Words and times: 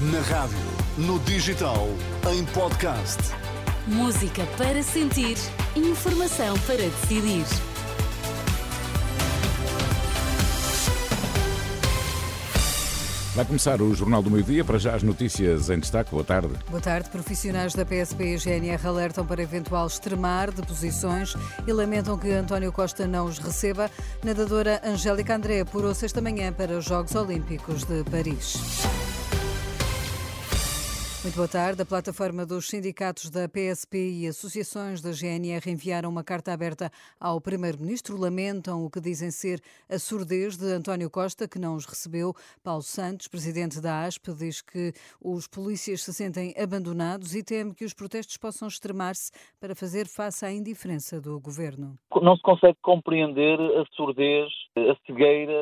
Na 0.00 0.20
rádio, 0.20 0.56
no 0.96 1.18
digital, 1.18 1.88
em 2.32 2.44
podcast. 2.44 3.18
Música 3.84 4.46
para 4.56 4.80
sentir, 4.80 5.36
informação 5.74 6.56
para 6.60 6.76
decidir. 6.76 7.44
Vai 13.34 13.44
começar 13.44 13.82
o 13.82 13.92
Jornal 13.92 14.22
do 14.22 14.30
Meio-Dia, 14.30 14.64
para 14.64 14.78
já 14.78 14.94
as 14.94 15.02
notícias 15.02 15.68
em 15.68 15.80
destaque. 15.80 16.12
Boa 16.12 16.22
tarde. 16.22 16.54
Boa 16.70 16.80
tarde. 16.80 17.10
Profissionais 17.10 17.74
da 17.74 17.84
PSP 17.84 18.34
e 18.34 18.38
GNR 18.38 18.86
alertam 18.86 19.26
para 19.26 19.42
eventual 19.42 19.88
extremar 19.88 20.52
de 20.52 20.62
posições 20.62 21.34
e 21.66 21.72
lamentam 21.72 22.16
que 22.16 22.30
António 22.30 22.70
Costa 22.70 23.04
não 23.04 23.26
os 23.26 23.38
receba. 23.38 23.90
Nadadora 24.22 24.80
Angélica 24.84 25.34
André 25.34 25.62
apurou-se 25.62 26.04
esta 26.04 26.20
manhã 26.20 26.52
para 26.52 26.78
os 26.78 26.84
Jogos 26.84 27.16
Olímpicos 27.16 27.82
de 27.82 28.04
Paris. 28.04 28.54
Muito 31.28 31.36
boa 31.36 31.46
tarde. 31.46 31.82
A 31.82 31.84
plataforma 31.84 32.46
dos 32.46 32.68
sindicatos 32.68 33.28
da 33.28 33.46
PSP 33.46 33.98
e 33.98 34.26
associações 34.26 35.02
da 35.02 35.12
GNR 35.12 35.70
enviaram 35.70 36.08
uma 36.08 36.24
carta 36.24 36.54
aberta 36.54 36.90
ao 37.20 37.38
Primeiro-Ministro. 37.38 38.18
Lamentam 38.18 38.82
o 38.82 38.88
que 38.88 38.98
dizem 38.98 39.30
ser 39.30 39.60
a 39.90 39.98
surdez 39.98 40.56
de 40.56 40.64
António 40.72 41.10
Costa, 41.10 41.46
que 41.46 41.58
não 41.58 41.74
os 41.74 41.84
recebeu. 41.84 42.32
Paulo 42.64 42.80
Santos, 42.80 43.28
presidente 43.28 43.78
da 43.78 44.04
ASP, 44.04 44.32
diz 44.32 44.62
que 44.62 44.94
os 45.22 45.46
polícias 45.46 46.02
se 46.02 46.14
sentem 46.14 46.54
abandonados 46.56 47.34
e 47.34 47.44
teme 47.44 47.74
que 47.74 47.84
os 47.84 47.92
protestos 47.92 48.38
possam 48.38 48.66
extremar-se 48.66 49.30
para 49.60 49.74
fazer 49.74 50.06
face 50.06 50.46
à 50.46 50.50
indiferença 50.50 51.20
do 51.20 51.38
governo. 51.38 51.98
Não 52.22 52.36
se 52.36 52.42
consegue 52.42 52.78
compreender 52.80 53.60
a 53.60 53.84
surdez, 53.94 54.48
a 54.78 54.96
cegueira 55.06 55.52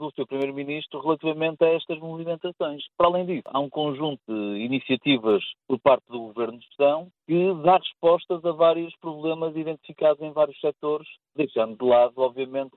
do 0.00 0.10
seu 0.16 0.26
Primeiro-Ministro 0.26 1.00
relativamente 1.00 1.62
a 1.62 1.68
estas 1.68 2.00
movimentações. 2.00 2.82
Para 2.98 3.06
além 3.06 3.24
disso, 3.24 3.44
há 3.46 3.60
um 3.60 3.70
conjunto 3.70 4.20
de 4.26 4.64
iniciativas 4.64 5.11
iniciativas 5.12 5.42
por 5.66 5.78
parte 5.80 6.04
do 6.08 6.18
Governo 6.18 6.58
de 6.58 6.66
Gestão 6.66 7.10
que 7.26 7.54
dá 7.62 7.76
respostas 7.76 8.44
a 8.44 8.52
vários 8.52 8.94
problemas 8.96 9.56
identificados 9.56 10.20
em 10.22 10.32
vários 10.32 10.58
setores, 10.60 11.06
deixando 11.34 11.76
de 11.76 11.84
lado, 11.84 12.14
obviamente, 12.16 12.74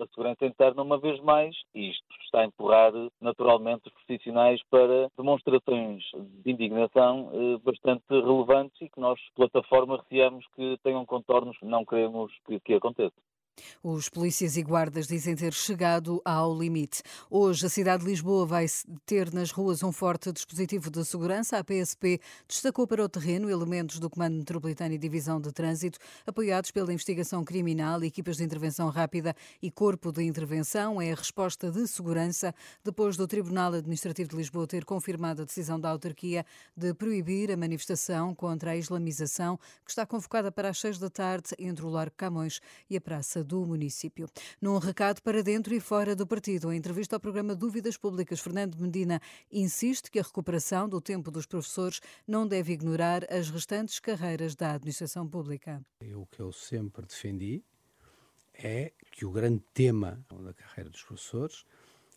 a 0.00 0.06
segurança 0.08 0.44
interna 0.46 0.82
uma 0.82 0.98
vez 0.98 1.20
mais, 1.20 1.54
isto 1.74 2.04
está 2.24 2.40
a 2.40 2.44
empurrar 2.44 2.92
naturalmente 3.20 3.88
os 3.88 3.92
profissionais 3.94 4.60
para 4.70 5.08
demonstrações 5.16 6.02
de 6.44 6.50
indignação 6.50 7.30
eh, 7.32 7.58
bastante 7.64 8.04
relevantes 8.10 8.80
e 8.80 8.88
que 8.88 9.00
nós, 9.00 9.18
plataforma, 9.34 9.96
receamos 9.96 10.44
que 10.54 10.78
tenham 10.82 11.04
contornos 11.06 11.56
que 11.58 11.66
não 11.66 11.84
queremos 11.84 12.32
que, 12.46 12.60
que 12.60 12.74
aconteça. 12.74 13.14
Os 13.82 14.08
polícias 14.08 14.56
e 14.56 14.62
guardas 14.62 15.06
dizem 15.06 15.34
ter 15.34 15.52
chegado 15.52 16.20
ao 16.24 16.56
limite. 16.56 17.02
Hoje, 17.30 17.66
a 17.66 17.68
cidade 17.68 18.04
de 18.04 18.10
Lisboa 18.10 18.46
vai 18.46 18.66
ter 19.04 19.32
nas 19.32 19.50
ruas 19.50 19.82
um 19.82 19.92
forte 19.92 20.32
dispositivo 20.32 20.90
de 20.90 21.04
segurança. 21.04 21.58
A 21.58 21.64
PSP 21.64 22.20
destacou 22.48 22.86
para 22.86 23.04
o 23.04 23.08
terreno 23.08 23.50
elementos 23.50 23.98
do 23.98 24.10
Comando 24.10 24.38
Metropolitano 24.38 24.94
e 24.94 24.98
Divisão 24.98 25.40
de 25.40 25.52
Trânsito, 25.52 25.98
apoiados 26.26 26.70
pela 26.70 26.92
investigação 26.92 27.44
criminal, 27.44 28.02
equipas 28.02 28.36
de 28.36 28.44
intervenção 28.44 28.88
rápida 28.88 29.34
e 29.62 29.70
corpo 29.70 30.12
de 30.12 30.22
intervenção. 30.22 31.00
É 31.00 31.12
a 31.12 31.14
resposta 31.14 31.70
de 31.70 31.86
segurança 31.86 32.54
depois 32.84 33.16
do 33.16 33.26
Tribunal 33.26 33.72
Administrativo 33.74 34.30
de 34.30 34.36
Lisboa 34.36 34.66
ter 34.66 34.84
confirmado 34.84 35.42
a 35.42 35.44
decisão 35.44 35.78
da 35.78 35.90
autarquia 35.90 36.44
de 36.76 36.92
proibir 36.94 37.50
a 37.50 37.56
manifestação 37.56 38.34
contra 38.34 38.72
a 38.72 38.76
islamização, 38.76 39.58
que 39.84 39.90
está 39.90 40.04
convocada 40.04 40.50
para 40.50 40.68
as 40.68 40.78
seis 40.78 40.98
da 40.98 41.08
tarde 41.08 41.50
entre 41.58 41.84
o 41.84 41.88
Largo 41.88 42.16
Camões 42.16 42.60
e 42.90 42.96
a 42.96 43.00
Praça 43.00 43.42
do 43.46 43.64
município. 43.64 44.28
Num 44.60 44.78
recado 44.78 45.22
para 45.22 45.42
dentro 45.42 45.72
e 45.74 45.80
fora 45.80 46.14
do 46.14 46.26
partido, 46.26 46.72
em 46.72 46.76
entrevista 46.76 47.16
ao 47.16 47.20
programa 47.20 47.54
Dúvidas 47.54 47.96
Públicas, 47.96 48.40
Fernando 48.40 48.76
Medina 48.76 49.20
insiste 49.50 50.10
que 50.10 50.18
a 50.18 50.22
recuperação 50.22 50.88
do 50.88 51.00
tempo 51.00 51.30
dos 51.30 51.46
professores 51.46 52.00
não 52.26 52.46
deve 52.46 52.72
ignorar 52.72 53.24
as 53.32 53.48
restantes 53.48 54.00
carreiras 54.00 54.54
da 54.54 54.72
administração 54.72 55.26
pública. 55.26 55.80
O 56.14 56.26
que 56.26 56.40
eu 56.40 56.52
sempre 56.52 57.06
defendi 57.06 57.62
é 58.52 58.92
que 59.12 59.24
o 59.24 59.30
grande 59.30 59.62
tema 59.72 60.24
da 60.42 60.52
carreira 60.52 60.90
dos 60.90 61.02
professores 61.02 61.64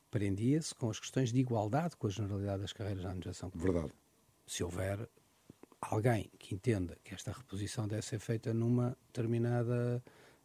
prendia-se 0.09 0.73
com 0.73 0.89
as 0.89 0.99
questões 0.99 1.31
de 1.31 1.39
igualdade 1.39 1.95
com 1.95 2.07
a 2.07 2.09
generalidade 2.09 2.61
das 2.61 2.73
carreiras 2.73 3.03
da 3.03 3.09
administração 3.09 3.49
pública. 3.49 3.73
Verdade. 3.73 3.93
Se 4.47 4.63
houver 4.63 5.07
alguém 5.81 6.29
que 6.39 6.55
entenda 6.55 6.97
que 7.03 7.13
esta 7.13 7.31
reposição 7.31 7.87
deve 7.87 8.01
ser 8.01 8.19
feita 8.19 8.53
numa 8.53 8.97
determinada 9.07 10.03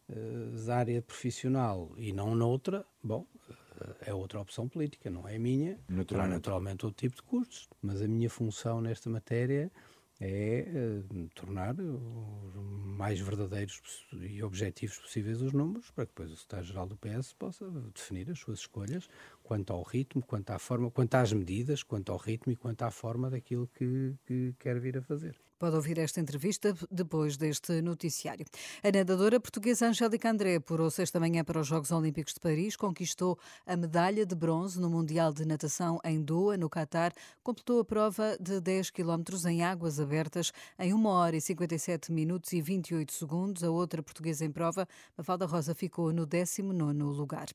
uh, 0.09 0.71
área 0.71 1.01
profissional 1.01 1.91
e 1.97 2.11
não 2.11 2.35
noutra, 2.35 2.85
bom, 3.03 3.25
uh, 3.49 3.95
é 4.01 4.13
outra 4.13 4.39
opção 4.39 4.67
política, 4.67 5.09
não 5.09 5.27
é 5.27 5.37
minha. 5.37 5.79
Naturalmente. 5.87 6.33
Há 6.33 6.35
naturalmente 6.35 6.85
outro 6.85 6.99
tipo 6.99 7.15
de 7.15 7.23
custos, 7.23 7.69
mas 7.81 8.01
a 8.01 8.07
minha 8.07 8.29
função 8.29 8.81
nesta 8.81 9.09
matéria 9.09 9.71
é 10.19 10.65
uh, 10.67 11.29
tornar 11.35 11.75
os 11.79 12.55
mais 12.97 13.19
verdadeiros 13.19 13.81
e 14.13 14.41
objetivos 14.41 14.97
possíveis 14.97 15.41
os 15.41 15.51
números, 15.51 15.91
para 15.91 16.05
que 16.05 16.11
depois 16.11 16.31
o 16.31 16.35
secretário-geral 16.37 16.87
do 16.87 16.97
PS 16.97 17.33
possa 17.33 17.69
definir 17.93 18.31
as 18.31 18.39
suas 18.39 18.59
escolhas 18.59 19.09
quanto 19.43 19.73
ao 19.73 19.83
ritmo, 19.83 20.23
quanto 20.23 20.51
à 20.51 20.59
forma, 20.59 20.89
quanto 20.89 21.15
às 21.15 21.33
medidas, 21.33 21.83
quanto 21.83 22.11
ao 22.11 22.17
ritmo 22.17 22.53
e 22.53 22.55
quanto 22.55 22.83
à 22.83 22.91
forma 22.91 23.29
daquilo 23.29 23.67
que, 23.67 24.15
que 24.25 24.55
quer 24.57 24.79
vir 24.79 24.97
a 24.97 25.01
fazer. 25.01 25.35
Pode 25.57 25.75
ouvir 25.77 25.97
esta 25.97 26.19
entrevista 26.19 26.75
depois 26.91 27.37
deste 27.37 27.81
noticiário. 27.81 28.45
A 28.83 28.91
nadadora 28.91 29.39
portuguesa 29.39 29.87
Angélica 29.87 30.29
André 30.29 30.55
apurou-se 30.55 31.01
esta 31.01 31.17
manhã 31.17 31.45
para 31.45 31.61
os 31.61 31.67
Jogos 31.67 31.91
Olímpicos 31.91 32.33
de 32.33 32.41
Paris, 32.41 32.75
conquistou 32.75 33.39
a 33.65 33.77
medalha 33.77 34.25
de 34.25 34.35
bronze 34.35 34.77
no 34.79 34.89
Mundial 34.89 35.31
de 35.31 35.45
Natação 35.45 35.97
em 36.03 36.21
Doha, 36.21 36.57
no 36.57 36.69
Catar, 36.69 37.13
completou 37.41 37.79
a 37.79 37.85
prova 37.85 38.37
de 38.37 38.59
10 38.59 38.89
km 38.89 39.23
em 39.47 39.63
águas 39.63 39.97
abertas 39.97 40.51
em 40.77 40.93
1 40.93 41.05
hora 41.05 41.37
e 41.37 41.41
57 41.41 42.11
minutos 42.11 42.51
e 42.51 42.61
28 42.61 43.13
segundos. 43.13 43.63
A 43.63 43.71
outra 43.71 44.03
portuguesa 44.03 44.43
em 44.43 44.51
prova, 44.51 44.85
Mafalda 45.17 45.45
Rosa, 45.45 45.73
ficou 45.73 46.11
no 46.11 46.27
19º 46.27 47.15
lugar. 47.15 47.47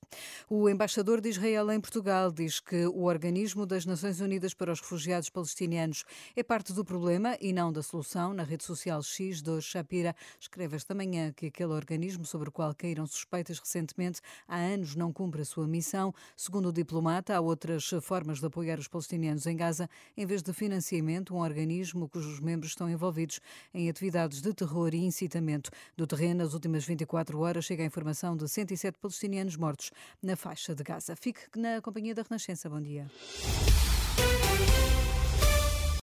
O 0.48 0.70
embaixador 0.70 1.20
de 1.20 1.28
Israel 1.28 1.70
em 1.70 1.80
Portugal 1.80 2.32
diz 2.32 2.60
que 2.60 2.86
o 2.86 3.02
Organismo 3.02 3.66
das 3.66 3.84
Nações 3.84 4.20
Unidas 4.20 4.54
para 4.54 4.72
os 4.72 4.80
Refugiados 4.80 5.28
Palestinianos 5.28 6.04
é 6.34 6.42
parte 6.42 6.72
do 6.72 6.82
problema 6.82 7.36
e 7.42 7.52
não 7.52 7.70
da 7.70 7.82
solução. 7.90 8.32
Na 8.32 8.44
rede 8.44 8.62
social 8.62 9.02
X, 9.02 9.42
do 9.42 9.60
Shapira, 9.60 10.14
escreve 10.38 10.76
esta 10.76 10.94
manhã 10.94 11.32
que 11.32 11.46
aquele 11.46 11.72
organismo 11.72 12.24
sobre 12.24 12.48
o 12.48 12.52
qual 12.52 12.74
caíram 12.74 13.06
suspeitas 13.06 13.58
recentemente 13.58 14.20
há 14.46 14.56
anos 14.56 14.94
não 14.94 15.12
cumpre 15.12 15.42
a 15.42 15.44
sua 15.44 15.66
missão. 15.66 16.14
Segundo 16.36 16.68
o 16.68 16.72
diplomata, 16.72 17.36
há 17.36 17.40
outras 17.40 17.90
formas 18.02 18.38
de 18.38 18.46
apoiar 18.46 18.78
os 18.78 18.86
palestinianos 18.86 19.46
em 19.46 19.56
Gaza, 19.56 19.88
em 20.16 20.24
vez 20.24 20.42
de 20.42 20.52
financiamento, 20.52 21.34
um 21.34 21.40
organismo 21.40 22.08
cujos 22.08 22.38
membros 22.38 22.70
estão 22.70 22.88
envolvidos 22.88 23.40
em 23.74 23.90
atividades 23.90 24.40
de 24.40 24.54
terror 24.54 24.94
e 24.94 24.98
incitamento. 24.98 25.70
Do 25.96 26.06
terreno, 26.06 26.44
nas 26.44 26.54
últimas 26.54 26.84
24 26.84 27.38
horas, 27.40 27.64
chega 27.64 27.82
a 27.82 27.86
informação 27.86 28.36
de 28.36 28.48
107 28.48 28.98
palestinianos 28.98 29.56
mortos 29.56 29.90
na 30.22 30.36
faixa 30.36 30.74
de 30.74 30.84
Gaza. 30.84 31.16
Fique 31.16 31.40
na 31.56 31.80
companhia 31.80 32.14
da 32.14 32.22
Renascença. 32.22 32.68
Bom 32.68 32.80
dia. 32.80 33.06